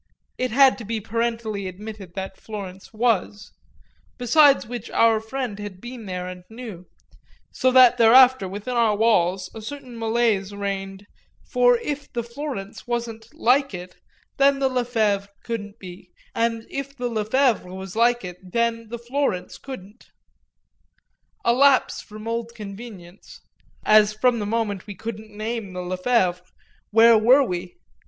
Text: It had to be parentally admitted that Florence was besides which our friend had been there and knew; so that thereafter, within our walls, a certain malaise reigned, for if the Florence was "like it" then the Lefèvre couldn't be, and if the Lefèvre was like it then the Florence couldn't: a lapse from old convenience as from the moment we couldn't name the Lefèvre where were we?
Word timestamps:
It 0.39 0.49
had 0.49 0.79
to 0.79 0.83
be 0.83 0.99
parentally 0.99 1.67
admitted 1.67 2.15
that 2.15 2.41
Florence 2.41 2.91
was 2.91 3.51
besides 4.17 4.65
which 4.65 4.89
our 4.89 5.19
friend 5.21 5.59
had 5.59 5.79
been 5.79 6.07
there 6.07 6.27
and 6.27 6.43
knew; 6.49 6.87
so 7.51 7.69
that 7.69 7.99
thereafter, 7.99 8.47
within 8.47 8.73
our 8.75 8.95
walls, 8.97 9.51
a 9.53 9.61
certain 9.61 9.95
malaise 9.99 10.53
reigned, 10.55 11.05
for 11.45 11.77
if 11.77 12.11
the 12.11 12.23
Florence 12.23 12.87
was 12.87 13.07
"like 13.33 13.75
it" 13.75 13.95
then 14.37 14.57
the 14.57 14.69
Lefèvre 14.69 15.27
couldn't 15.43 15.77
be, 15.77 16.09
and 16.33 16.65
if 16.71 16.97
the 16.97 17.07
Lefèvre 17.07 17.65
was 17.71 17.95
like 17.95 18.25
it 18.25 18.37
then 18.53 18.87
the 18.89 18.97
Florence 18.97 19.59
couldn't: 19.59 20.09
a 21.45 21.53
lapse 21.53 22.01
from 22.01 22.27
old 22.27 22.55
convenience 22.55 23.39
as 23.85 24.13
from 24.13 24.39
the 24.39 24.47
moment 24.47 24.87
we 24.87 24.95
couldn't 24.95 25.29
name 25.37 25.73
the 25.73 25.79
Lefèvre 25.81 26.41
where 26.89 27.19
were 27.19 27.43
we? 27.43 27.75